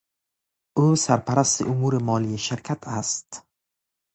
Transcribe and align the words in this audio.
او 0.77 0.85
سرپرست 1.05 1.61
امور 1.69 1.93
مالی 2.07 2.37
شرکت 2.47 2.87
است. 2.87 3.43